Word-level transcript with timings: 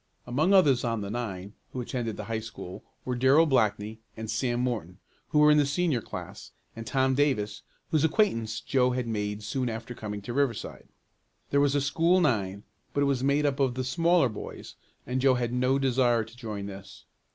Among 0.25 0.51
others 0.51 0.83
on 0.83 1.01
the 1.01 1.11
nine 1.11 1.53
who 1.73 1.81
attended 1.81 2.17
the 2.17 2.23
high 2.23 2.39
school 2.39 2.83
were 3.05 3.13
Darrell 3.15 3.45
Blackney 3.45 3.99
and 4.17 4.31
Sam 4.31 4.59
Morton, 4.59 4.97
who 5.29 5.37
were 5.37 5.51
in 5.51 5.59
the 5.59 5.65
senior 5.67 6.01
class, 6.01 6.53
and 6.75 6.87
Tom 6.87 7.13
Davis, 7.13 7.61
whose 7.91 8.03
acquaintance 8.03 8.61
Joe 8.61 8.93
had 8.93 9.05
made 9.07 9.43
soon 9.43 9.69
after 9.69 9.93
coming 9.93 10.23
to 10.23 10.33
Riverside. 10.33 10.87
There 11.51 11.61
was 11.61 11.75
a 11.75 11.81
school 11.81 12.19
nine, 12.19 12.63
but 12.95 13.01
it 13.01 13.11
was 13.13 13.23
made 13.23 13.45
up 13.45 13.59
of 13.59 13.75
the 13.75 13.83
smaller 13.83 14.27
boys 14.27 14.73
and 15.05 15.21
Joe 15.21 15.35
had 15.35 15.53
no 15.53 15.77
desire 15.77 16.23
to 16.23 16.35
join 16.35 16.65
this. 16.65 17.05